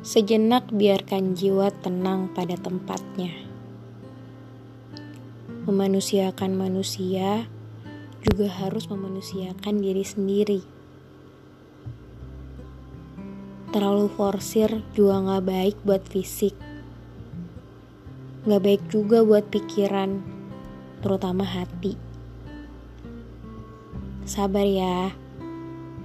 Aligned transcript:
Sejenak 0.00 0.72
biarkan 0.72 1.36
jiwa 1.36 1.68
tenang 1.84 2.32
pada 2.32 2.56
tempatnya. 2.56 3.36
Memanusiakan 5.68 6.56
manusia 6.56 7.44
juga 8.24 8.48
harus 8.48 8.88
memanusiakan 8.88 9.76
diri 9.76 10.00
sendiri. 10.00 10.64
Terlalu 13.76 14.08
forsir 14.16 14.80
juga 14.96 15.20
gak 15.20 15.44
baik 15.44 15.76
buat 15.84 16.00
fisik. 16.08 16.56
Gak 18.48 18.62
baik 18.64 18.80
juga 18.88 19.20
buat 19.20 19.52
pikiran, 19.52 20.24
terutama 21.04 21.44
hati. 21.44 22.00
Sabar 24.24 24.64
ya, 24.64 25.12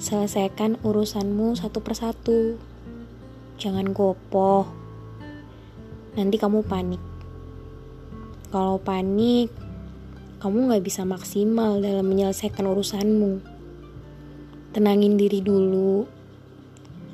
selesaikan 0.04 0.84
urusanmu 0.84 1.56
satu 1.56 1.80
persatu. 1.80 2.60
Jangan 3.56 3.96
gopoh, 3.96 4.68
nanti 6.20 6.36
kamu 6.36 6.64
panik. 6.68 7.00
Kalau 8.52 8.80
panik, 8.80 9.52
kamu 10.44 10.72
gak 10.76 10.86
bisa 10.86 11.08
maksimal 11.08 11.80
dalam 11.80 12.06
menyelesaikan 12.08 12.68
urusanmu. 12.68 13.40
Tenangin 14.76 15.16
diri 15.16 15.40
dulu 15.40 16.04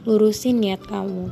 lurusin 0.02 0.66
niat 0.66 0.82
kamu. 0.82 1.30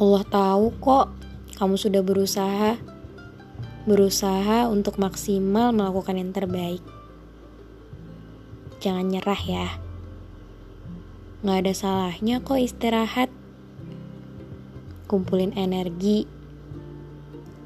Allah 0.00 0.24
tahu 0.24 0.72
kok 0.80 1.12
kamu 1.60 1.74
sudah 1.76 2.00
berusaha 2.00 2.80
berusaha 3.88 4.68
untuk 4.68 5.00
maksimal 5.00 5.72
melakukan 5.72 6.16
yang 6.16 6.32
terbaik. 6.32 6.84
Jangan 8.80 9.12
nyerah 9.12 9.42
ya. 9.44 9.68
Gak 11.38 11.62
ada 11.62 11.70
salahnya 11.70 12.42
kok 12.42 12.58
istirahat. 12.58 13.30
Kumpulin 15.06 15.54
energi, 15.54 16.26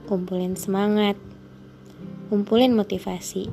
kumpulin 0.04 0.60
semangat, 0.60 1.16
kumpulin 2.28 2.76
motivasi. 2.76 3.48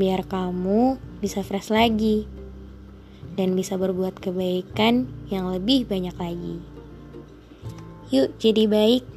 Biar 0.00 0.24
kamu 0.24 0.96
bisa 1.20 1.44
fresh 1.44 1.68
lagi 1.68 2.24
dan 3.36 3.52
bisa 3.52 3.76
berbuat 3.76 4.16
kebaikan 4.16 5.04
yang 5.28 5.52
lebih 5.52 5.84
banyak 5.84 6.16
lagi. 6.16 6.56
Yuk, 8.08 8.32
jadi 8.40 8.64
baik. 8.64 9.11